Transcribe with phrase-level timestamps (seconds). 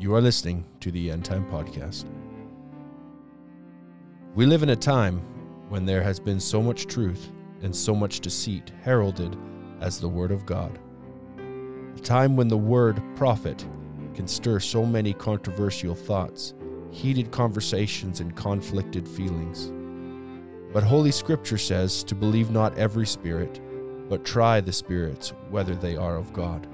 [0.00, 2.06] You are listening to the End Time Podcast.
[4.34, 5.18] We live in a time
[5.68, 7.30] when there has been so much truth
[7.60, 9.36] and so much deceit heralded
[9.82, 10.78] as the Word of God.
[11.38, 13.66] A time when the word prophet
[14.14, 16.54] can stir so many controversial thoughts,
[16.90, 19.70] heated conversations, and conflicted feelings.
[20.72, 23.60] But Holy Scripture says to believe not every spirit,
[24.08, 26.66] but try the spirits whether they are of God.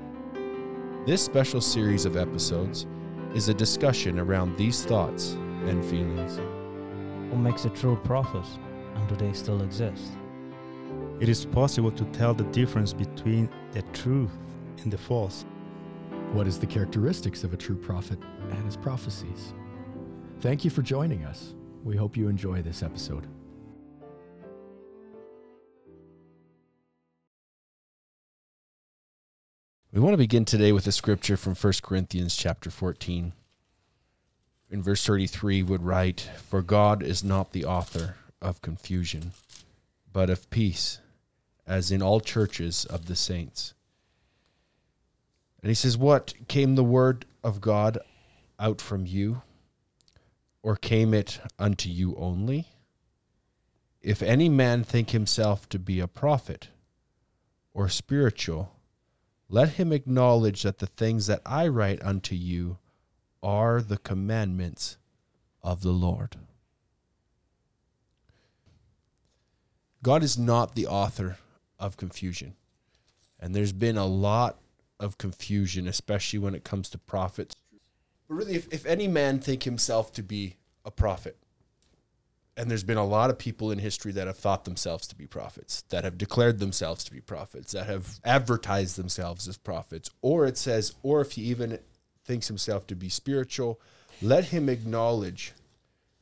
[1.06, 2.86] This special series of episodes
[3.36, 5.32] is a discussion around these thoughts
[5.66, 6.40] and feelings.
[7.30, 8.46] What makes a true prophet,
[8.94, 10.16] and do they still exist?
[11.20, 14.30] It is possible to tell the difference between the truth
[14.82, 15.44] and the false.
[16.32, 18.18] What is the characteristics of a true prophet
[18.52, 19.52] and his prophecies?
[20.40, 21.52] Thank you for joining us.
[21.84, 23.26] We hope you enjoy this episode.
[29.96, 33.32] We want to begin today with a scripture from 1 Corinthians chapter 14.
[34.68, 39.32] In verse 33 would write, "For God is not the author of confusion,
[40.12, 40.98] but of peace,
[41.66, 43.72] as in all churches of the saints."
[45.62, 47.96] And he says, "What came the word of God
[48.58, 49.40] out from you,
[50.62, 52.68] or came it unto you only?
[54.02, 56.68] If any man think himself to be a prophet
[57.72, 58.75] or spiritual,
[59.48, 62.78] let him acknowledge that the things that I write unto you
[63.42, 64.96] are the commandments
[65.62, 66.36] of the Lord.
[70.02, 71.38] God is not the author
[71.78, 72.54] of confusion.
[73.38, 74.58] And there's been a lot
[74.98, 77.54] of confusion, especially when it comes to prophets.
[78.28, 81.36] But really, if, if any man think himself to be a prophet,
[82.56, 85.26] and there's been a lot of people in history that have thought themselves to be
[85.26, 90.10] prophets, that have declared themselves to be prophets, that have advertised themselves as prophets.
[90.22, 91.78] Or it says, or if he even
[92.24, 93.78] thinks himself to be spiritual,
[94.22, 95.52] let him acknowledge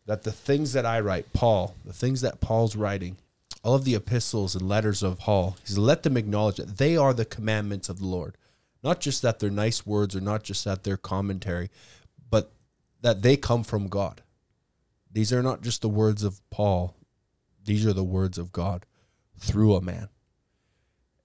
[0.07, 3.17] that the things that I write, Paul, the things that Paul's writing,
[3.63, 7.15] all of the epistles and letters of Paul, he's let them acknowledge that they are
[7.15, 8.37] the commandments of the Lord.
[8.83, 11.71] Not just that they're nice words or not just that they're commentary,
[12.29, 12.53] but
[13.01, 14.23] that they come from God.
[15.15, 16.97] These are not just the words of Paul,
[17.65, 18.85] these are the words of God
[19.39, 20.09] through a man.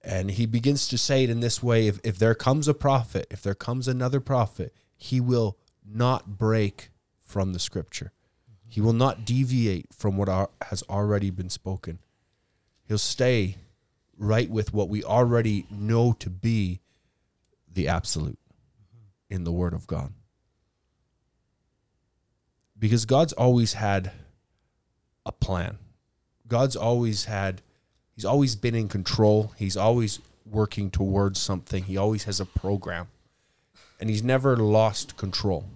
[0.02, 3.26] And he begins to say it in this way if, if there comes a prophet,
[3.30, 6.90] if there comes another prophet, he will not break
[7.22, 8.12] from the scripture.
[8.68, 11.98] He will not deviate from what are, has already been spoken.
[12.86, 13.56] He'll stay
[14.16, 16.80] right with what we already know to be
[17.70, 18.38] the absolute
[19.28, 20.12] in the Word of God
[22.80, 24.10] because God's always had
[25.26, 25.78] a plan.
[26.48, 27.62] God's always had,
[28.16, 29.52] He's always been in control.
[29.56, 31.84] He's always working towards something.
[31.84, 33.08] He always has a program.
[34.00, 35.66] And He's never lost control.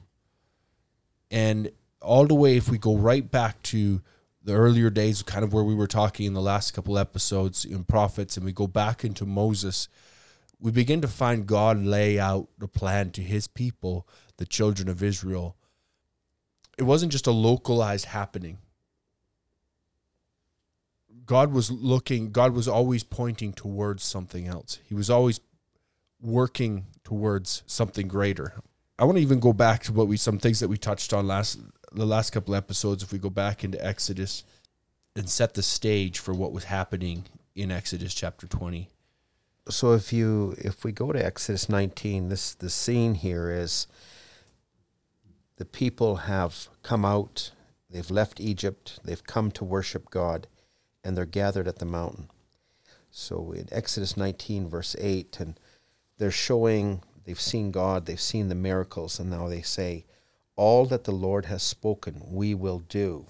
[1.30, 1.70] And
[2.00, 4.00] all the way, if we go right back to
[4.42, 7.84] the earlier days, kind of where we were talking in the last couple episodes in
[7.84, 9.88] prophets, and we go back into Moses,
[10.58, 15.02] we begin to find God lay out the plan to his people, the children of
[15.02, 15.56] Israel,
[16.78, 18.58] it wasn't just a localized happening.
[21.26, 24.78] God was looking, God was always pointing towards something else.
[24.86, 25.40] He was always
[26.20, 28.54] working towards something greater.
[28.98, 31.26] I want to even go back to what we some things that we touched on
[31.26, 31.58] last
[31.92, 34.44] the last couple episodes if we go back into Exodus
[35.16, 37.24] and set the stage for what was happening
[37.54, 38.88] in Exodus chapter 20.
[39.68, 43.86] So if you if we go to Exodus 19 this the scene here is
[45.56, 47.52] the people have come out,
[47.88, 50.46] they've left Egypt, they've come to worship God,
[51.04, 52.28] and they're gathered at the mountain.
[53.10, 55.60] So in Exodus 19, verse 8, and
[56.18, 60.04] they're showing they've seen God, they've seen the miracles, and now they say,
[60.56, 63.26] All that the Lord has spoken, we will do.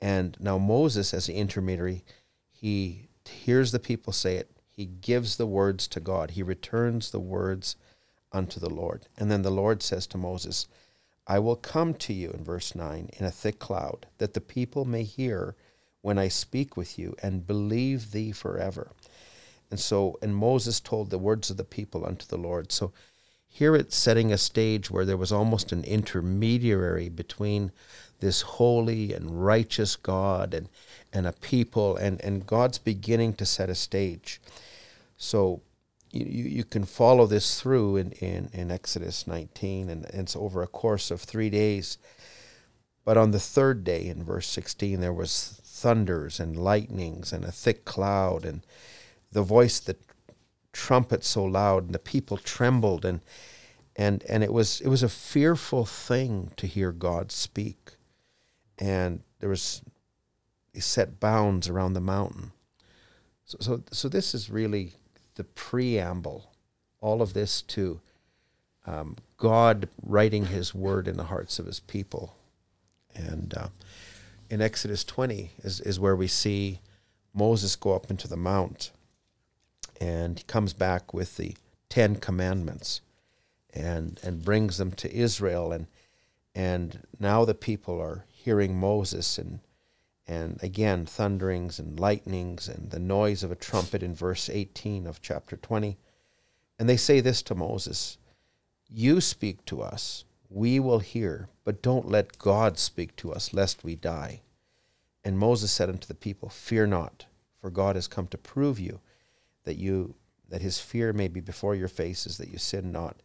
[0.00, 2.04] And now Moses, as the intermediary,
[2.52, 7.20] he hears the people say it, he gives the words to God, he returns the
[7.20, 7.76] words
[8.32, 9.06] unto the Lord.
[9.16, 10.66] And then the Lord says to Moses,
[11.26, 14.84] I will come to you, in verse 9, in a thick cloud, that the people
[14.84, 15.56] may hear
[16.02, 18.92] when I speak with you and believe thee forever.
[19.70, 22.70] And so, and Moses told the words of the people unto the Lord.
[22.70, 22.92] So
[23.48, 27.72] here it's setting a stage where there was almost an intermediary between
[28.20, 30.68] this holy and righteous God and,
[31.12, 34.40] and a people, and, and God's beginning to set a stage.
[35.16, 35.62] So
[36.14, 40.68] you, you can follow this through in, in, in Exodus 19, and, it's over a
[40.68, 41.98] course of three days.
[43.04, 47.52] But on the third day, in verse 16, there was thunders and lightnings and a
[47.52, 48.64] thick cloud, and
[49.32, 50.00] the voice that
[50.72, 53.20] trumpet so loud, and the people trembled, and
[53.96, 57.96] and and it was it was a fearful thing to hear God speak,
[58.78, 59.82] and there was
[60.72, 62.52] he set bounds around the mountain.
[63.44, 64.94] So so so this is really
[65.34, 66.52] the preamble,
[67.00, 68.00] all of this to
[68.86, 72.36] um, God writing His word in the hearts of His people,
[73.14, 73.68] and uh,
[74.50, 76.80] in Exodus twenty is is where we see
[77.32, 78.92] Moses go up into the mount,
[80.00, 81.56] and he comes back with the
[81.88, 83.00] Ten Commandments
[83.72, 85.72] and and brings them to Israel.
[85.72, 85.86] And
[86.54, 89.60] and now the people are hearing Moses and
[90.26, 95.20] and again thunderings and lightnings and the noise of a trumpet in verse 18 of
[95.20, 95.98] chapter 20
[96.78, 98.18] and they say this to Moses
[98.88, 103.82] you speak to us we will hear but don't let God speak to us lest
[103.82, 104.42] we die.
[105.24, 109.00] And Moses said unto the people fear not for God has come to prove you
[109.64, 110.14] that you
[110.50, 113.16] that his fear may be before your faces that you sin not.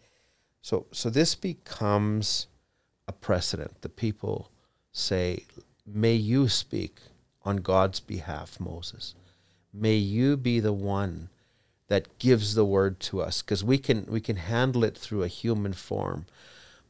[0.62, 2.48] So, so this becomes
[3.08, 3.82] a precedent.
[3.82, 4.50] The people
[4.94, 5.46] say,
[5.92, 7.00] May you speak
[7.44, 9.16] on God's behalf, Moses.
[9.74, 11.30] May you be the one
[11.90, 15.28] that gives the word to us because we can we can handle it through a
[15.28, 16.26] human form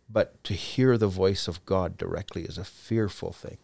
[0.09, 3.57] but to hear the voice of God directly is a fearful thing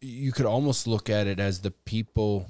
[0.00, 2.48] you could almost look at it as the people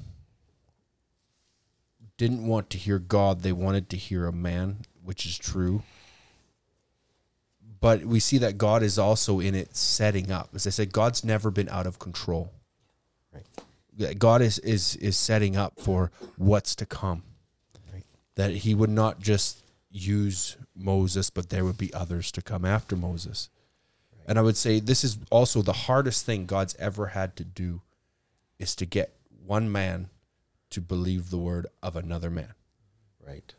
[2.16, 5.82] didn't want to hear God they wanted to hear a man which is true
[7.80, 10.50] but we see that God is also in it setting up.
[10.54, 12.52] As I said, God's never been out of control.
[13.32, 14.18] Right.
[14.18, 17.22] God is is is setting up for what's to come.
[17.92, 18.04] Right.
[18.36, 22.96] That He would not just use Moses, but there would be others to come after
[22.96, 23.50] Moses.
[24.12, 24.24] Right.
[24.28, 27.82] And I would say this is also the hardest thing God's ever had to do,
[28.58, 29.14] is to get
[29.44, 30.08] one man
[30.70, 32.54] to believe the word of another man.
[33.24, 33.54] Right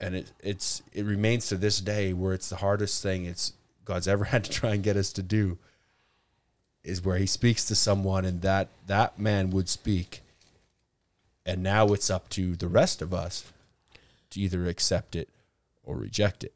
[0.00, 3.52] and it it's it remains to this day where it's the hardest thing it's
[3.84, 5.58] God's ever had to try and get us to do
[6.82, 10.22] is where he speaks to someone and that that man would speak.
[11.44, 13.52] And now it's up to the rest of us
[14.30, 15.28] to either accept it
[15.82, 16.54] or reject it.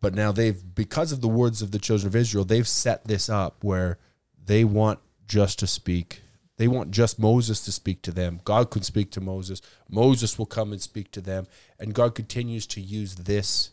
[0.00, 3.28] But now they've because of the words of the children of Israel they've set this
[3.28, 3.98] up where
[4.44, 6.22] they want just to speak
[6.58, 8.40] they want just Moses to speak to them.
[8.44, 9.62] God could speak to Moses.
[9.88, 11.46] Moses will come and speak to them.
[11.78, 13.70] And God continues to use this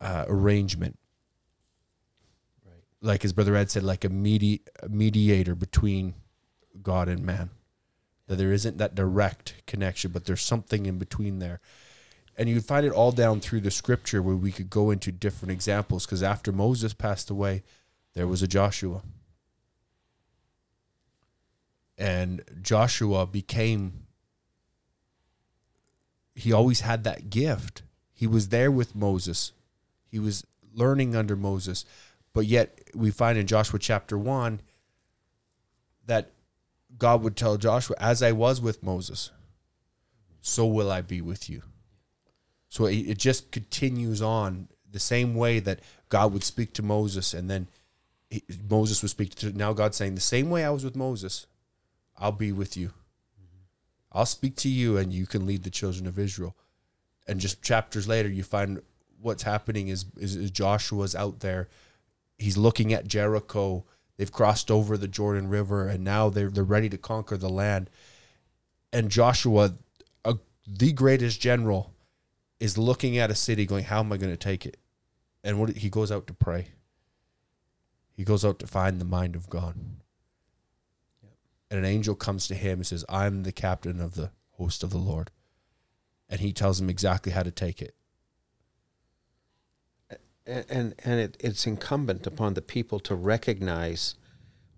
[0.00, 0.98] uh, arrangement.
[2.64, 2.84] Right.
[3.00, 6.14] Like his brother Ed said, like a, medi- a mediator between
[6.80, 7.50] God and man.
[8.28, 11.60] That there isn't that direct connection, but there's something in between there.
[12.38, 15.52] And you'd find it all down through the scripture where we could go into different
[15.52, 17.62] examples because after Moses passed away,
[18.14, 19.02] there was a Joshua
[21.98, 24.06] and Joshua became
[26.34, 27.82] he always had that gift.
[28.12, 29.52] He was there with Moses.
[30.08, 31.84] He was learning under Moses.
[32.32, 34.60] But yet we find in Joshua chapter 1
[36.06, 36.30] that
[36.96, 39.30] God would tell Joshua, as I was with Moses,
[40.40, 41.62] so will I be with you.
[42.68, 47.50] So it, just continues on the same way that God would speak to Moses and
[47.50, 47.68] then
[48.30, 51.46] he, Moses would speak to now God saying the same way I was with Moses,
[52.16, 52.88] I'll be with you.
[52.88, 53.62] Mm-hmm.
[54.12, 56.56] I'll speak to you and you can lead the children of Israel.
[57.26, 58.82] And just chapters later, you find
[59.20, 61.68] what's happening is, is, is Joshua's out there.
[62.38, 63.84] He's looking at Jericho.
[64.16, 67.88] They've crossed over the Jordan River and now they're, they're ready to conquer the land.
[68.92, 69.74] And Joshua,
[70.24, 71.94] a, the greatest general,
[72.60, 74.76] is looking at a city going, How am I going to take it?
[75.42, 76.68] And what he goes out to pray.
[78.14, 79.74] He goes out to find the mind of God
[81.72, 84.90] and an angel comes to him and says, I'm the captain of the host of
[84.90, 85.30] the Lord.
[86.28, 87.94] And he tells him exactly how to take it.
[90.46, 94.16] And, and, and it, it's incumbent upon the people to recognize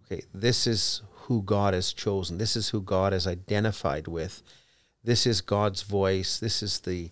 [0.06, 4.44] okay, this is who God has chosen, this is who God has identified with,
[5.02, 7.10] this is God's voice, this is the,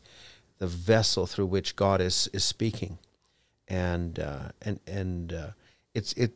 [0.58, 2.98] the vessel through which God is, is speaking.
[3.66, 5.50] And, uh, and, and uh,
[5.92, 6.34] it's, it,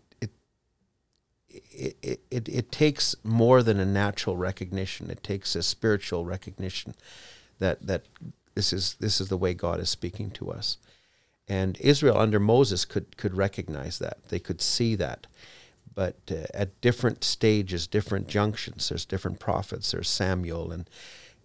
[1.71, 5.11] it, it, it takes more than a natural recognition.
[5.11, 6.95] It takes a spiritual recognition
[7.59, 8.05] that that
[8.55, 10.79] this is this is the way God is speaking to us.
[11.49, 14.19] And Israel under Moses could could recognize that.
[14.29, 15.27] They could see that.
[15.95, 19.93] But uh, at different stages, different junctions, there's different prophets.
[19.93, 20.91] There's Samuel and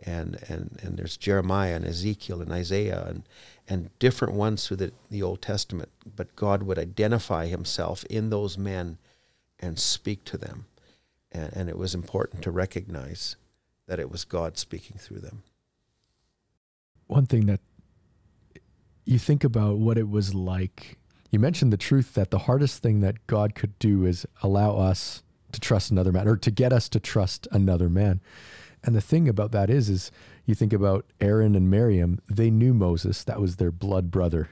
[0.03, 3.23] and and and there's Jeremiah and Ezekiel and Isaiah and
[3.67, 5.89] and different ones through the, the Old Testament.
[6.15, 8.97] But God would identify Himself in those men
[9.61, 10.65] and speak to them.
[11.31, 13.35] And, and it was important to recognize
[13.87, 15.43] that it was God speaking through them.
[17.07, 17.59] one thing that
[19.05, 20.97] you think about what it was like.
[21.29, 25.23] You mentioned the truth that the hardest thing that God could do is allow us
[25.51, 28.21] to trust another man or to get us to trust another man.
[28.83, 30.11] And the thing about that is, is
[30.45, 33.23] you think about Aaron and Miriam, they knew Moses.
[33.23, 34.49] That was their blood brother.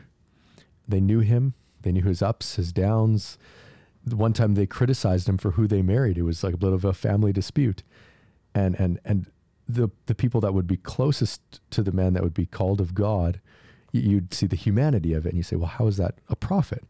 [0.88, 1.54] They knew him.
[1.82, 3.38] They knew his ups, his downs.
[4.06, 6.18] One time they criticized him for who they married.
[6.18, 7.84] It was like a bit of a family dispute.
[8.56, 9.28] And, and, and
[9.68, 11.42] the, the people that would be closest
[11.72, 13.40] to the man that would be called of God,
[13.92, 16.84] you'd see the humanity of it and you say, well, how is that a prophet?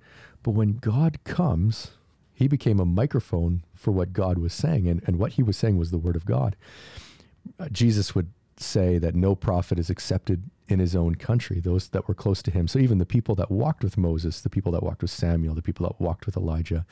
[0.43, 1.91] But when God comes,
[2.33, 4.87] he became a microphone for what God was saying.
[4.87, 6.55] And, and what he was saying was the word of God.
[7.59, 8.29] Uh, Jesus would
[8.61, 12.51] say that no prophet is accepted in his own country, those that were close to
[12.51, 12.67] him.
[12.67, 15.61] So even the people that walked with Moses, the people that walked with Samuel, the
[15.61, 16.85] people that walked with Elijah,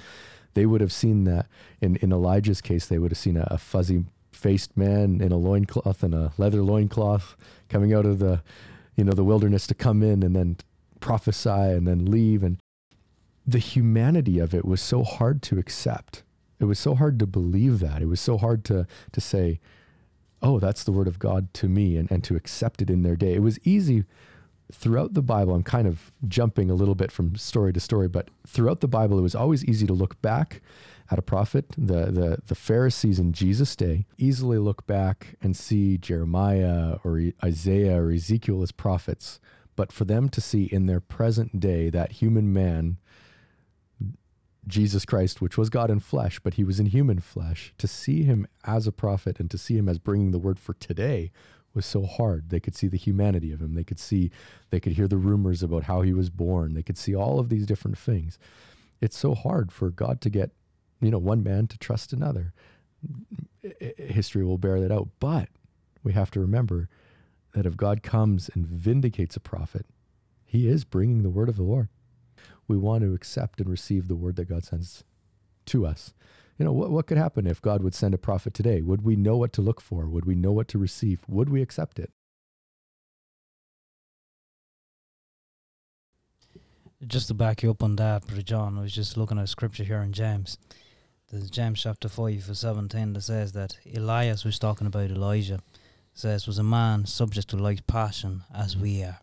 [0.53, 1.47] they would have seen that
[1.81, 5.37] in, in Elijah's case, they would have seen a, a fuzzy faced man in a
[5.37, 7.35] loincloth and a leather loincloth
[7.69, 8.41] coming out of the,
[8.95, 10.57] you know, the wilderness to come in and then
[10.99, 12.43] prophesy and then leave.
[12.43, 12.57] And
[13.45, 16.23] the humanity of it was so hard to accept.
[16.59, 18.01] It was so hard to believe that.
[18.01, 19.59] It was so hard to, to say,
[20.41, 23.15] oh, that's the word of God to me and, and to accept it in their
[23.15, 23.33] day.
[23.33, 24.03] It was easy
[24.71, 25.55] throughout the Bible.
[25.55, 29.17] I'm kind of jumping a little bit from story to story, but throughout the Bible,
[29.17, 30.61] it was always easy to look back
[31.09, 31.65] at a prophet.
[31.77, 38.01] The, the, the Pharisees in Jesus' day easily look back and see Jeremiah or Isaiah
[38.01, 39.39] or Ezekiel as prophets.
[39.75, 42.97] But for them to see in their present day that human man
[44.67, 48.23] Jesus Christ, which was God in flesh, but he was in human flesh, to see
[48.23, 51.31] him as a prophet and to see him as bringing the word for today
[51.73, 52.49] was so hard.
[52.49, 53.75] They could see the humanity of him.
[53.75, 54.31] They could see,
[54.71, 56.73] they could hear the rumors about how he was born.
[56.73, 58.37] They could see all of these different things.
[58.99, 60.51] It's so hard for God to get,
[60.99, 62.53] you know, one man to trust another.
[63.97, 65.09] History will bear that out.
[65.19, 65.49] But
[66.03, 66.89] we have to remember
[67.53, 69.85] that if God comes and vindicates a prophet,
[70.45, 71.89] he is bringing the word of the Lord
[72.67, 75.03] we want to accept and receive the word that God sends
[75.67, 76.13] to us.
[76.57, 78.81] You know, what, what could happen if God would send a prophet today?
[78.81, 80.07] Would we know what to look for?
[80.07, 81.19] Would we know what to receive?
[81.27, 82.11] Would we accept it?
[87.05, 89.83] Just to back you up on that, Brother John, I was just looking at scripture
[89.83, 90.57] here in James.
[91.31, 95.59] There's James chapter 5 verse 17 that says that Elias was talking about Elijah,
[96.13, 99.19] says was a man subject to like passion as we are.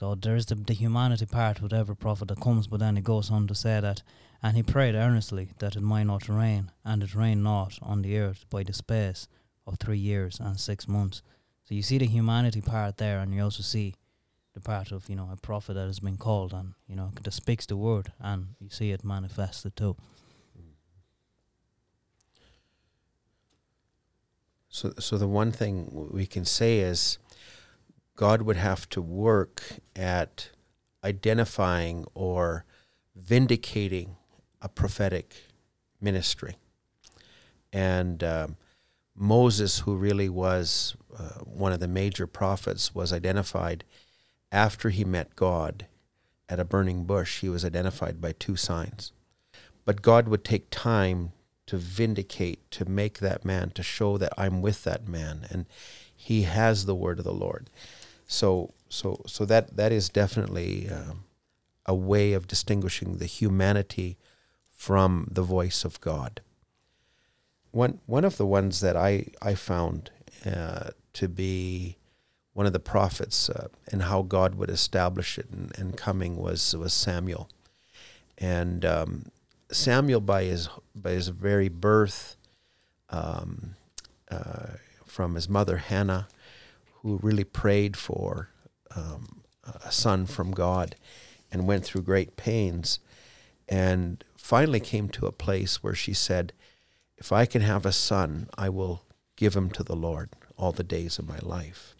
[0.00, 3.30] So there's the, the humanity part with every prophet that comes, but then he goes
[3.30, 4.02] on to say that,
[4.42, 8.16] and he prayed earnestly that it might not rain, and it rained not on the
[8.16, 9.28] earth by the space
[9.66, 11.20] of three years and six months.
[11.64, 13.94] So you see the humanity part there, and you also see
[14.54, 17.30] the part of you know a prophet that has been called, and you know that
[17.30, 19.96] speaks the word, and you see it manifested too.
[24.70, 27.18] So, so the one thing we can say is
[28.20, 29.62] God would have to work
[29.96, 30.50] at
[31.02, 32.66] identifying or
[33.16, 34.16] vindicating
[34.60, 35.34] a prophetic
[36.02, 36.56] ministry.
[37.72, 38.56] And um,
[39.16, 43.84] Moses, who really was uh, one of the major prophets, was identified
[44.52, 45.86] after he met God
[46.46, 47.40] at a burning bush.
[47.40, 49.12] He was identified by two signs.
[49.86, 51.32] But God would take time
[51.68, 55.64] to vindicate, to make that man, to show that I'm with that man, and
[56.14, 57.70] he has the word of the Lord.
[58.30, 61.24] So so so that that is definitely um,
[61.84, 64.18] a way of distinguishing the humanity
[64.72, 66.40] from the voice of God.
[67.72, 70.12] One one of the ones that I I found
[70.46, 71.96] uh, to be
[72.52, 76.76] one of the prophets uh, and how God would establish it and, and coming was
[76.76, 77.50] was Samuel,
[78.38, 79.24] and um,
[79.72, 82.36] Samuel by his by his very birth,
[83.08, 83.74] um,
[84.30, 86.28] uh, from his mother Hannah,
[87.02, 88.50] who really prayed for
[88.94, 89.42] um,
[89.84, 90.96] a son from God
[91.50, 92.98] and went through great pains
[93.68, 96.52] and finally came to a place where she said,
[97.16, 99.04] If I can have a son, I will
[99.36, 101.94] give him to the Lord all the days of my life.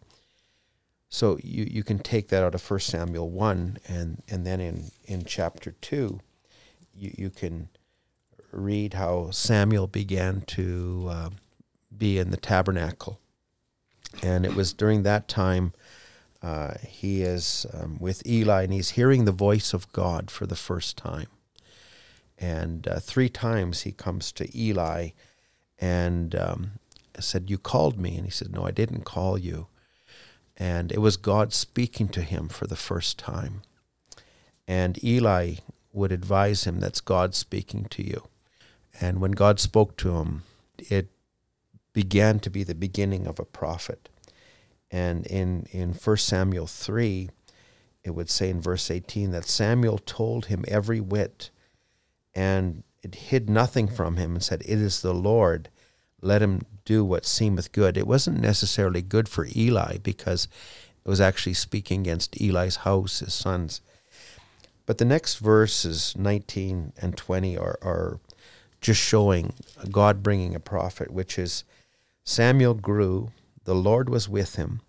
[1.08, 4.90] So you, you can take that out of 1 Samuel 1, and, and then in,
[5.04, 6.20] in chapter 2,
[6.94, 7.68] you, you can
[8.52, 11.30] read how Samuel began to uh,
[11.96, 13.20] be in the tabernacle
[14.22, 15.72] and it was during that time
[16.42, 20.56] uh, he is um, with Eli and he's hearing the voice of God for the
[20.56, 21.28] first time.
[22.38, 25.10] And uh, three times he comes to Eli
[25.78, 26.70] and um,
[27.18, 28.16] said, You called me.
[28.16, 29.66] And he said, No, I didn't call you.
[30.56, 33.62] And it was God speaking to him for the first time.
[34.66, 35.56] And Eli
[35.92, 38.28] would advise him that's God speaking to you.
[39.00, 40.42] And when God spoke to him,
[40.78, 41.08] it
[41.92, 44.08] began to be the beginning of a prophet.
[44.90, 47.30] And in, in 1 Samuel 3,
[48.02, 51.50] it would say in verse 18 that Samuel told him every whit
[52.34, 55.68] and it hid nothing from him and said, It is the Lord.
[56.20, 57.96] Let him do what seemeth good.
[57.96, 60.48] It wasn't necessarily good for Eli because
[61.04, 63.80] it was actually speaking against Eli's house, his sons.
[64.86, 68.20] But the next verses, 19 and 20, are, are
[68.80, 69.54] just showing
[69.90, 71.64] God bringing a prophet, which is
[72.24, 73.32] Samuel grew,
[73.64, 74.80] the Lord was with him,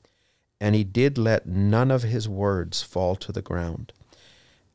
[0.59, 3.93] and he did let none of his words fall to the ground.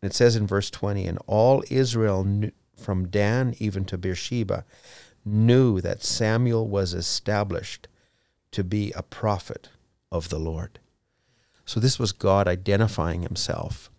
[0.02, 4.64] And it says in verse 20, and all Israel knew, from Dan even to Beersheba
[5.24, 7.88] knew that Samuel was established
[8.52, 9.70] to be a prophet
[10.12, 10.78] of the Lord.
[11.64, 13.90] So this was God identifying himself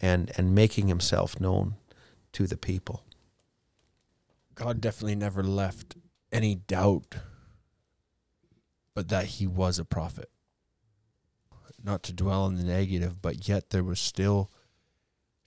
[0.00, 1.74] and, and making himself known
[2.32, 3.04] to the people.
[4.54, 5.96] God definitely never left
[6.32, 7.16] any doubt
[9.00, 10.28] but that he was a prophet.
[11.82, 14.50] Not to dwell on the negative, but yet there were still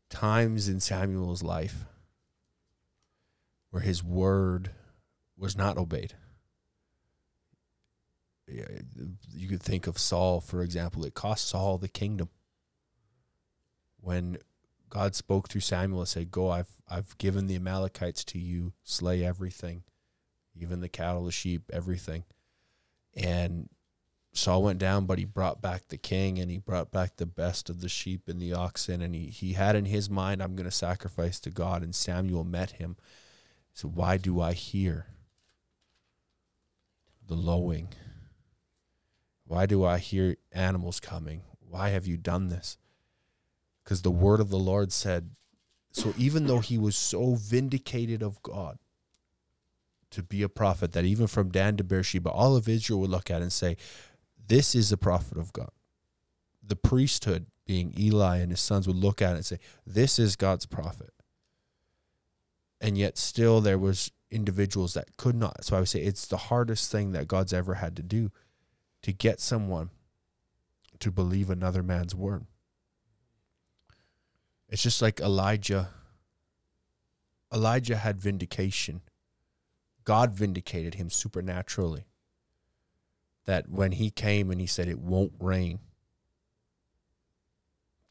[0.09, 1.85] times in Samuel's life
[3.69, 4.71] where his word
[5.37, 6.15] was not obeyed.
[8.47, 11.05] You could think of Saul, for example.
[11.05, 12.29] It cost Saul the kingdom.
[14.01, 14.39] When
[14.89, 19.23] God spoke through Samuel and said, Go, I've I've given the Amalekites to you, slay
[19.23, 19.83] everything,
[20.59, 22.23] even the cattle, the sheep, everything.
[23.15, 23.69] And
[24.33, 27.69] Saul went down, but he brought back the king and he brought back the best
[27.69, 29.01] of the sheep and the oxen.
[29.01, 31.83] And he, he had in his mind, I'm going to sacrifice to God.
[31.83, 32.97] And Samuel met him.
[33.73, 35.07] So why do I hear
[37.27, 37.89] the lowing?
[39.45, 41.41] Why do I hear animals coming?
[41.59, 42.77] Why have you done this?
[43.83, 45.31] Because the word of the Lord said,
[45.91, 48.79] so even though he was so vindicated of God,
[50.13, 53.29] to be a prophet that even from Dan to Beersheba, all of Israel would look
[53.29, 53.77] at and say,
[54.47, 55.71] This is a prophet of God.
[56.65, 60.35] The priesthood, being Eli and his sons, would look at it and say, This is
[60.35, 61.11] God's prophet.
[62.79, 65.63] And yet still there was individuals that could not.
[65.63, 68.31] So I would say it's the hardest thing that God's ever had to do
[69.03, 69.89] to get someone
[70.99, 72.45] to believe another man's word.
[74.69, 75.89] It's just like Elijah.
[77.53, 79.01] Elijah had vindication
[80.03, 82.05] God vindicated him supernaturally.
[83.45, 85.79] That when he came and he said, It won't rain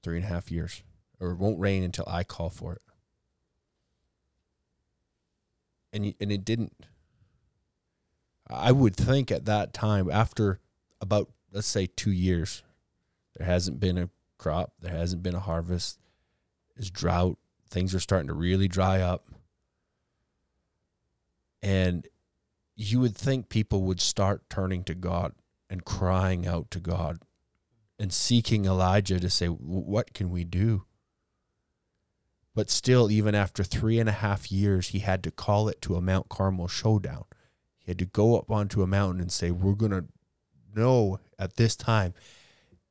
[0.03, 0.83] three and a half years,
[1.21, 2.83] or it won't rain until I call for it.
[5.93, 6.87] And, and it didn't.
[8.49, 10.61] I would think at that time, after
[11.01, 12.63] about, let's say, two years,
[13.37, 15.99] there hasn't been a crop, there hasn't been a harvest,
[16.77, 19.32] there's drought, things are starting to really dry up
[21.63, 22.07] and
[22.75, 25.33] you would think people would start turning to God
[25.71, 27.19] and crying out to God
[27.99, 30.85] and seeking Elijah to say, What can we do?
[32.55, 35.95] But still, even after three and a half years, he had to call it to
[35.95, 37.25] a Mount Carmel showdown.
[37.79, 40.05] He had to go up onto a mountain and say, We're going to
[40.75, 42.15] know at this time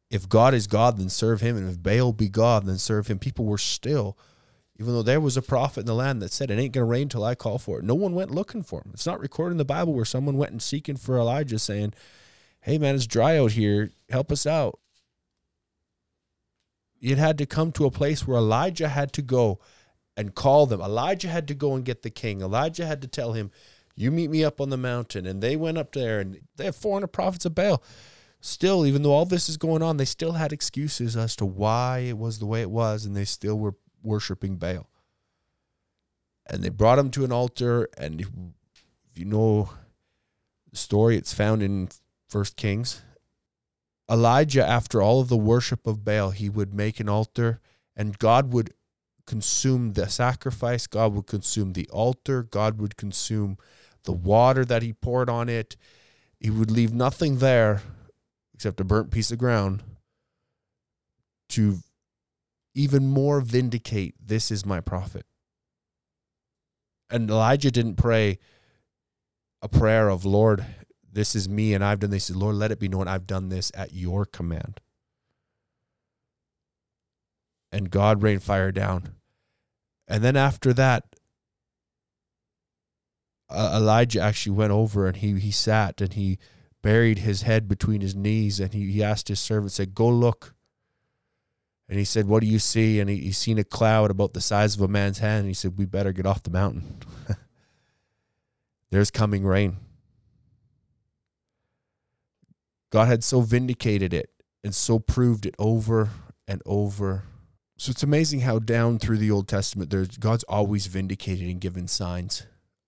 [0.10, 1.56] if God is God, then serve him.
[1.56, 3.18] And if Baal be God, then serve him.
[3.18, 4.18] People were still
[4.82, 6.86] even though there was a prophet in the land that said it ain't going to
[6.86, 7.86] rain till I call for it.
[7.86, 8.90] No one went looking for him.
[8.96, 11.94] It's not recorded in the Bible where someone went and seeking for Elijah saying,
[12.62, 13.92] Hey man, it's dry out here.
[14.10, 14.80] Help us out.
[17.00, 19.60] It had to come to a place where Elijah had to go
[20.18, 20.82] and call them.
[20.82, 22.42] Elijah had to go and get the king.
[22.42, 23.52] Elijah had to tell him,
[23.96, 25.28] You meet me up on the mountain.
[25.28, 27.84] And they went up there and they have 400 prophets of Baal.
[28.40, 32.00] Still, even though all this is going on, they still had excuses as to why
[32.00, 34.88] it was the way it was, and they still were worshiping Baal.
[36.50, 38.30] And they brought him to an altar, and if
[39.16, 39.70] you know
[40.70, 41.90] the story, it's found in
[42.28, 43.02] First Kings.
[44.10, 47.62] Elijah, after all of the worship of Baal, he would make an altar,
[47.96, 48.74] and God would
[49.26, 50.88] consume the sacrifice.
[50.88, 52.44] God would consume the altar.
[52.44, 53.58] God would consume
[54.04, 55.78] the water that he poured on it.
[56.40, 57.82] He would leave nothing there
[58.54, 59.84] except a burnt piece of ground
[61.50, 61.78] to
[62.74, 65.26] even more vindicate this is my prophet.
[67.10, 68.40] And Elijah didn't pray
[69.62, 70.66] a prayer of, Lord,
[71.12, 72.28] this is me and I've done this.
[72.28, 74.80] He said, Lord, let it be known I've done this at your command.
[77.72, 79.16] And God rained fire down.
[80.08, 81.04] And then after that,
[83.50, 86.38] Elijah actually went over and he, he sat and he
[86.82, 90.54] buried his head between his knees and he, he asked his servant, said, Go look
[91.92, 93.02] and he said, What do you see?
[93.02, 95.40] And he, he seen a cloud about the size of a man's hand.
[95.40, 96.96] And he said, We better get off the mountain.
[98.92, 99.76] There's coming rain.
[102.92, 104.30] God had so vindicated it
[104.64, 106.12] and so proved it over
[106.48, 107.24] and over.
[107.78, 111.90] So it's amazing how down through the Old Testament, there's God's always vindicated and given
[111.90, 112.46] signs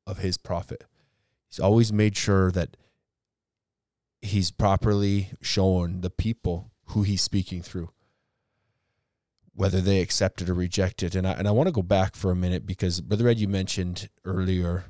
[0.08, 0.86] of His prophet.
[1.50, 2.78] He's always made sure that
[4.22, 7.90] He's properly shown the people who He's speaking through,
[9.56, 11.16] whether they accept it or reject it.
[11.16, 13.48] And I and I want to go back for a minute because Brother Ed, you
[13.48, 14.86] mentioned earlier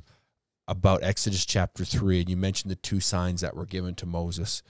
[0.68, 4.64] about Exodus chapter three, and you mentioned the two signs that were given to Moses,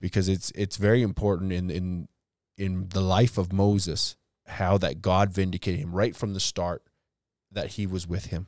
[0.00, 2.08] because it's it's very important in in
[2.56, 6.82] in the life of Moses how that God vindicated him right from the start
[7.52, 8.46] that he was with him.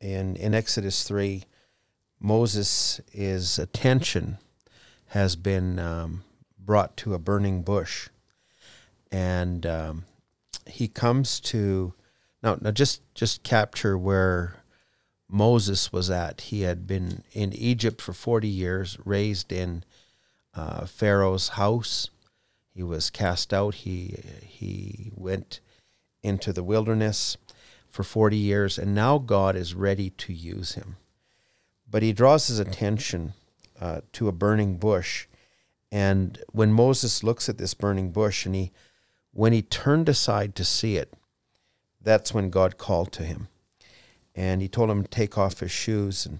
[0.00, 1.44] In in Exodus three,
[2.20, 3.00] Moses'
[3.58, 4.38] attention
[5.08, 6.24] has been um,
[6.58, 8.08] brought to a burning bush,
[9.10, 10.04] and um,
[10.66, 11.94] he comes to
[12.42, 12.58] now.
[12.60, 14.64] Now, just just capture where
[15.28, 16.42] Moses was at.
[16.42, 19.84] He had been in Egypt for 40 years, raised in
[20.54, 22.10] uh, Pharaoh's house.
[22.74, 23.74] He was cast out.
[23.74, 25.60] He, he went
[26.22, 27.36] into the wilderness
[27.88, 30.96] for 40 years, and now God is ready to use him.
[31.88, 33.34] But he draws his attention
[33.80, 35.26] uh, to a burning bush.
[35.92, 38.72] And when Moses looks at this burning bush and he
[39.34, 41.12] when he turned aside to see it,
[42.00, 43.48] that's when God called to him.
[44.34, 46.38] And he told him to take off his shoes and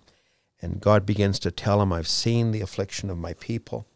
[0.63, 3.87] and God begins to tell him I've seen the affliction of my people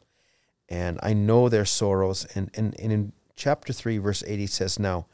[0.68, 2.26] and I know their sorrows.
[2.34, 5.06] And and, and in chapter 3 verse 8 he says now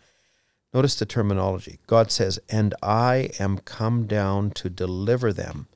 [0.73, 1.79] notice the terminology.
[1.87, 5.69] God says and I am come down to deliver them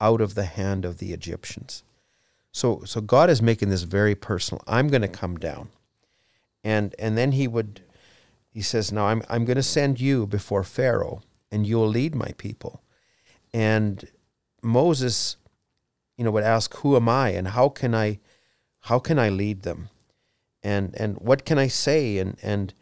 [0.00, 1.84] out of the hand of the Egyptians
[2.50, 4.62] so so God is making this very personal.
[4.66, 5.68] I'm going to come down
[6.64, 7.82] and and then he would
[8.50, 11.22] he says now I'm I'm going to send you before Pharaoh
[11.52, 12.82] and you'll lead my people.
[13.52, 14.08] And
[14.62, 15.36] Moses,
[16.16, 18.18] you know, would ask, Who am I and how can I
[18.80, 19.90] how can I lead them?
[20.62, 22.72] And and what can I say and and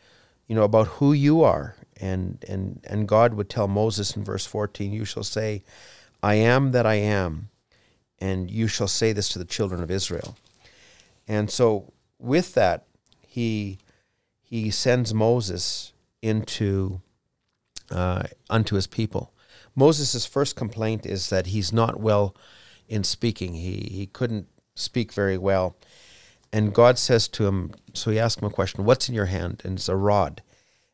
[0.47, 1.77] you know about who you are?
[2.01, 5.65] And and and God would tell Moses in verse 14, You shall say,
[6.23, 7.51] I am that I am,
[8.19, 10.37] and you shall say this to the children of Israel.
[11.27, 12.87] And so with that,
[13.31, 13.79] he
[14.43, 17.01] he sends Moses into
[17.91, 19.33] uh, unto his people.
[19.77, 22.35] Moses' first complaint is that he's not well
[22.89, 23.55] in speaking.
[23.55, 25.77] He, he couldn't speak very well.
[26.53, 29.63] And God says to him, so he asked him a question, What's in your hand?
[29.65, 30.43] And it's a rod.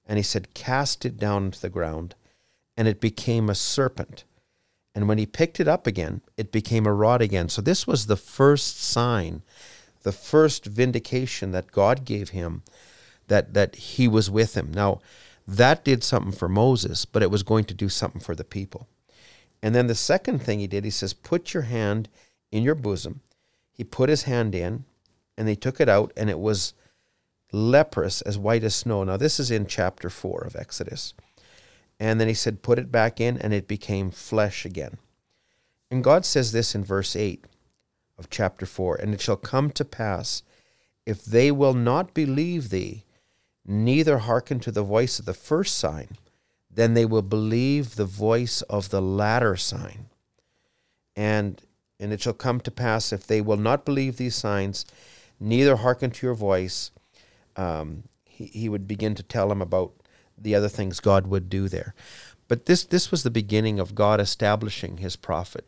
[0.06, 2.14] And he said, Cast it down to the ground.
[2.76, 4.24] And it became a serpent.
[4.94, 7.48] And when he picked it up again, it became a rod again.
[7.48, 9.42] So this was the first sign,
[10.06, 12.62] the first vindication that God gave him
[13.26, 14.70] that, that he was with him.
[14.72, 15.00] Now,
[15.48, 18.86] that did something for Moses, but it was going to do something for the people.
[19.60, 22.08] And then the second thing he did, he says, Put your hand
[22.52, 23.20] in your bosom.
[23.72, 24.84] He put his hand in,
[25.36, 26.72] and they took it out, and it was
[27.50, 29.02] leprous as white as snow.
[29.02, 31.14] Now, this is in chapter 4 of Exodus.
[31.98, 34.98] And then he said, Put it back in, and it became flesh again.
[35.90, 37.44] And God says this in verse 8
[38.18, 40.42] of chapter 4 And it shall come to pass,
[41.04, 43.04] if they will not believe thee,
[43.64, 46.16] neither hearken to the voice of the first sign,
[46.70, 50.06] then they will believe the voice of the latter sign.
[51.14, 51.62] And
[51.98, 54.84] and it shall come to pass if they will not believe these signs,
[55.40, 56.90] neither hearken to your voice.
[57.56, 59.94] Um, he, he would begin to tell them about
[60.36, 61.94] the other things God would do there.
[62.48, 65.66] But this this was the beginning of God establishing his prophet,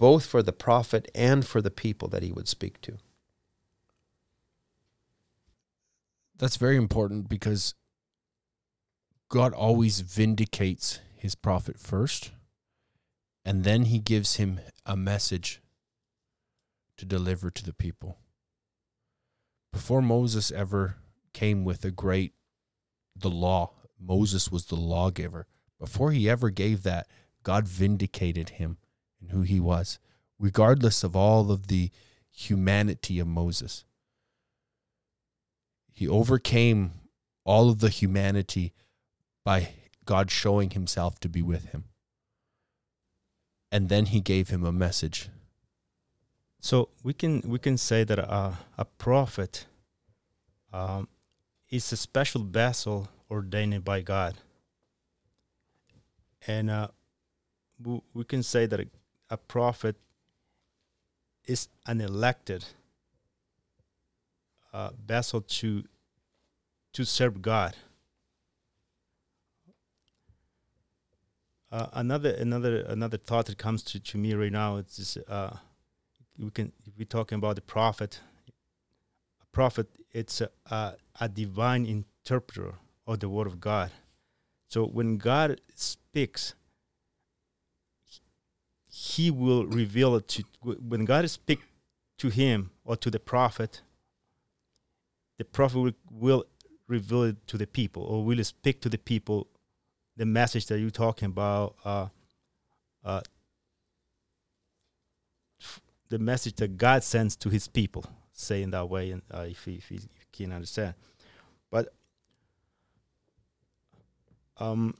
[0.00, 2.96] both for the prophet and for the people that he would speak to.
[6.40, 7.74] that's very important because
[9.28, 12.30] God always vindicates his prophet first,
[13.44, 15.60] and then he gives him a message
[16.96, 18.16] to deliver to the people.
[19.70, 20.96] Before Moses ever
[21.34, 22.32] came with a great
[23.14, 25.46] the law, Moses was the lawgiver.
[25.78, 27.06] Before he ever gave that,
[27.42, 28.78] God vindicated him
[29.20, 29.98] and who he was,
[30.38, 31.90] regardless of all of the
[32.30, 33.84] humanity of Moses.
[35.92, 36.92] He overcame
[37.44, 38.72] all of the humanity
[39.44, 41.84] by God showing himself to be with him.
[43.70, 45.28] And then he gave him a message.
[46.58, 49.66] So we can we can say that a, a prophet
[50.72, 51.08] um,
[51.70, 54.34] is a special vessel ordained by God,
[56.46, 56.88] and uh,
[58.12, 58.88] we can say that
[59.30, 59.96] a, prophet
[61.44, 62.64] is an elected
[64.72, 65.84] uh, vessel to
[66.92, 67.76] to serve God.
[71.72, 75.56] Uh, another another another thought that comes to, to me right now is uh,
[76.38, 78.20] we can we're talking about the prophet.
[79.42, 82.74] A prophet it's a, a, a divine interpreter
[83.06, 83.90] of the word of God.
[84.68, 86.54] So when God speaks,
[88.90, 90.44] He will reveal it to.
[90.62, 91.64] When God speaks
[92.18, 93.82] to him or to the prophet,
[95.38, 96.44] the prophet will, will
[96.88, 99.46] reveal it to the people or will speak to the people
[100.16, 101.76] the message that you're talking about.
[101.84, 102.08] Uh,
[103.04, 103.20] uh,
[106.10, 109.64] the message that God sends to His people, say in that way, and uh, if,
[109.64, 109.90] he, if
[110.32, 110.94] can understand.
[111.70, 111.88] But
[114.58, 114.94] um,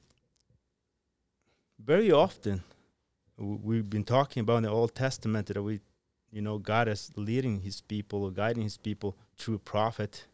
[1.79, 2.63] very often,
[3.41, 5.81] we've been talking about in the Old Testament that we,
[6.31, 10.27] you know, God is leading His people or guiding His people through a prophet.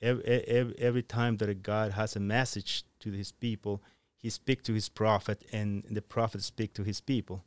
[0.00, 3.82] Every, every, every time that God has a message to His people,
[4.16, 7.44] He speaks to His prophet, and the prophet speaks to His people.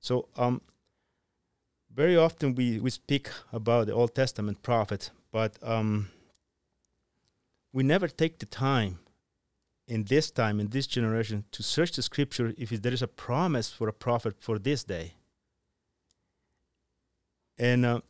[0.00, 0.60] So, um,
[1.92, 6.10] very often we, we speak about the Old Testament prophet, but um,
[7.72, 8.98] we never take the time
[9.90, 13.70] in this time, in this generation, to search the scripture if there is a promise
[13.70, 15.14] for a prophet for this day.
[17.58, 18.00] And, uh,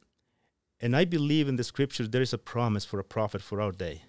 [0.79, 3.73] and I believe in the scripture there is a promise for a prophet for our
[3.73, 4.03] day.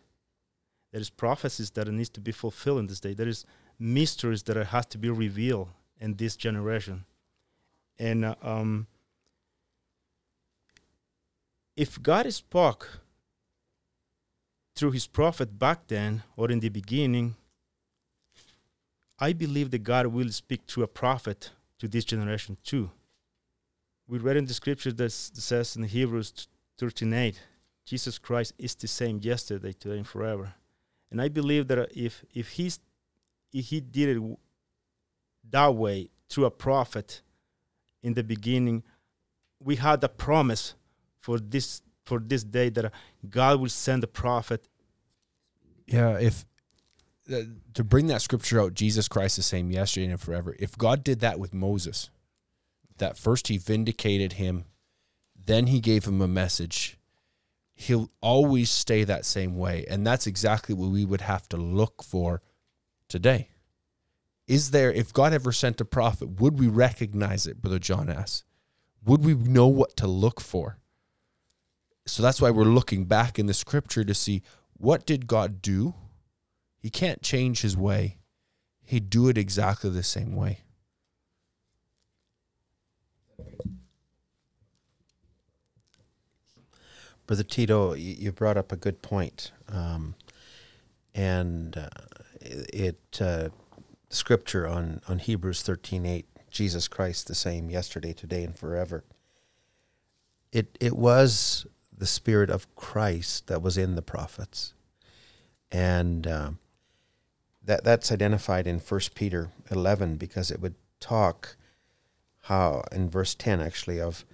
[0.91, 3.13] There is prophecies that needs to be fulfilled in this day.
[3.13, 3.45] There is
[3.79, 7.05] mysteries that has to be revealed in this generation.
[7.97, 8.87] And uh, um,
[11.77, 12.99] if God spoke
[14.75, 17.35] through his prophet back then or in the beginning,
[19.21, 22.89] I believe that God will speak through a prophet to this generation too.
[24.07, 26.47] We read in the scripture that says in Hebrews
[26.79, 27.39] 13:8,
[27.85, 30.55] Jesus Christ is the same yesterday, today, and forever.
[31.11, 32.79] And I believe that if if he's
[33.53, 34.37] if he did it
[35.51, 37.21] that way through a prophet
[38.01, 38.83] in the beginning,
[39.59, 40.73] we had a promise
[41.19, 42.91] for this for this day that
[43.29, 44.67] God will send a prophet.
[45.85, 46.45] Yeah, if
[47.31, 50.55] Uh, to bring that scripture out, Jesus Christ the same yesterday and forever.
[50.59, 52.09] If God did that with Moses,
[52.97, 54.65] that first he vindicated him,
[55.45, 56.97] then he gave him a message,
[57.73, 59.85] he'll always stay that same way.
[59.89, 62.41] And that's exactly what we would have to look for
[63.07, 63.49] today.
[64.47, 68.43] Is there, if God ever sent a prophet, would we recognize it, Brother John asks?
[69.05, 70.77] Would we know what to look for?
[72.05, 74.41] So that's why we're looking back in the scripture to see
[74.73, 75.93] what did God do?
[76.81, 78.17] He can't change his way.
[78.83, 80.59] He'd do it exactly the same way.
[87.27, 89.51] Brother Tito, you brought up a good point.
[89.69, 90.15] Um,
[91.13, 91.89] and uh,
[92.41, 93.49] it uh,
[94.09, 99.03] scripture on, on Hebrews 13:8, Jesus Christ the same yesterday, today, and forever.
[100.51, 101.65] It it was
[101.95, 104.73] the spirit of Christ that was in the prophets,
[105.71, 106.59] and um,
[107.63, 111.55] that that's identified in First Peter 11 because it would talk
[112.45, 114.25] how in verse 10 actually of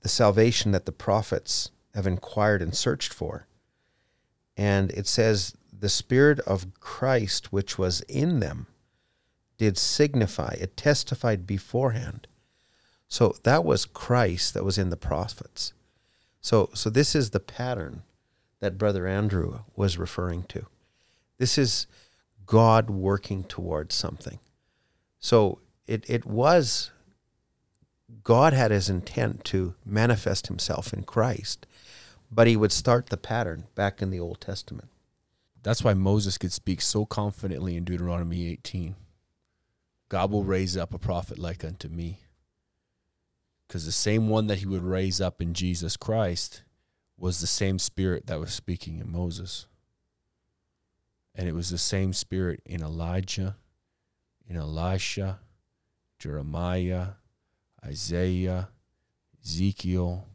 [0.00, 3.46] the salvation that the prophets have inquired and searched for.
[4.56, 8.66] And it says the spirit of Christ which was in them
[9.58, 12.26] did signify, it testified beforehand.
[13.08, 15.72] So that was Christ that was in the prophets.
[16.40, 18.02] So so this is the pattern
[18.60, 20.66] that brother Andrew was referring to.
[21.38, 21.86] This is
[22.46, 24.38] God working towards something.
[25.18, 26.90] So it, it was,
[28.22, 31.66] God had his intent to manifest himself in Christ,
[32.30, 34.88] but he would start the pattern back in the Old Testament.
[35.62, 38.94] That's why Moses could speak so confidently in Deuteronomy 18.
[40.08, 42.20] God will raise up a prophet like unto me.
[43.66, 46.62] Because the same one that he would raise up in Jesus Christ
[47.18, 49.66] was the same spirit that was speaking in Moses.
[51.36, 53.56] And it was the same spirit in Elijah,
[54.48, 55.38] in Elisha,
[56.18, 57.08] Jeremiah,
[57.84, 58.70] Isaiah,
[59.44, 60.26] Ezekiel,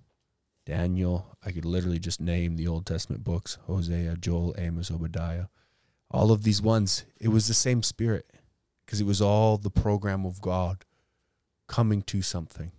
[0.66, 1.36] Daniel.
[1.44, 5.46] I could literally just name the Old Testament books Hosea, Joel, Amos, Obadiah.
[6.12, 8.32] All of these ones, it was the same spirit
[8.86, 10.86] because it was all the program of God
[11.68, 12.72] coming to something.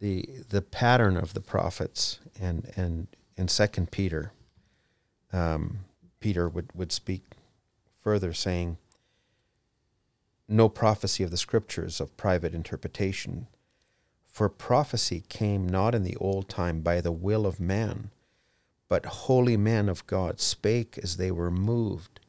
[0.00, 4.32] The, the pattern of the prophets and, and in Second Peter
[5.32, 5.80] um,
[6.20, 7.22] Peter would, would speak
[7.98, 8.76] further, saying,
[10.48, 13.46] No prophecy of the scriptures of private interpretation,
[14.26, 18.10] for prophecy came not in the old time by the will of man,
[18.88, 22.20] but holy men of God spake as they were moved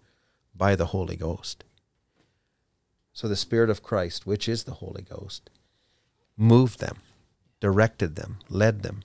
[0.55, 1.63] by the Holy Ghost.
[3.13, 5.49] So the Spirit of Christ, which is the Holy Ghost,
[6.37, 6.97] moved them,
[7.59, 9.03] directed them, led them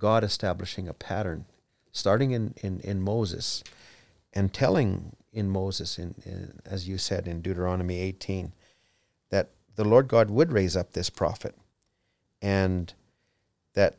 [0.00, 1.44] God establishing a pattern,
[1.92, 3.62] starting in, in, in Moses
[4.32, 8.52] and telling in Moses, in, in, as you said in Deuteronomy 18,
[9.30, 11.54] that the Lord God would raise up this prophet
[12.42, 12.92] and
[13.74, 13.96] that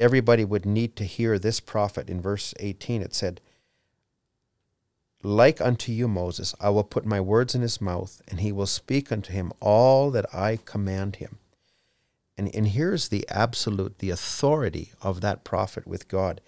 [0.00, 2.10] everybody would need to hear this prophet.
[2.10, 3.40] In verse 18, it said,
[5.22, 8.66] Like unto you, Moses, I will put my words in his mouth, and he will
[8.66, 11.38] speak unto him all that I command him.
[12.36, 16.40] And, and here's the absolute, the authority of that prophet with God.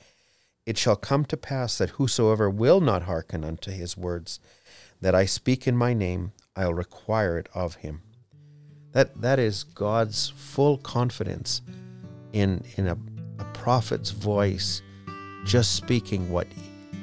[0.67, 4.41] It shall come to pass that whosoever will not hearken unto his words
[5.01, 8.03] that I speak in my name, I'll require it of him.
[8.93, 11.63] That that is God's full confidence
[12.33, 12.99] in in a,
[13.39, 14.83] a prophet's voice
[15.45, 16.49] just speaking what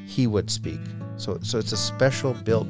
[0.05, 0.81] he would speak.
[1.15, 2.67] So so it's a special built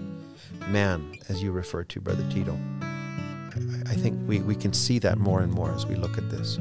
[0.68, 2.58] man, as you refer to, Brother Tito.
[2.82, 6.30] I, I think we, we can see that more and more as we look at
[6.30, 6.58] this.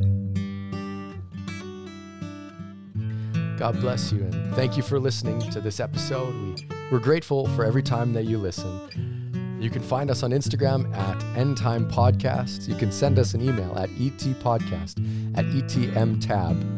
[3.59, 6.35] God bless you and thank you for listening to this episode.
[6.35, 6.55] We,
[6.91, 9.59] we're grateful for every time that you listen.
[9.61, 12.69] You can find us on Instagram at End Time Podcast.
[12.69, 16.71] You can send us an email at etpodcast at etmtab.com.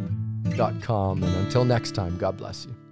[1.22, 2.83] And until next time, God bless you.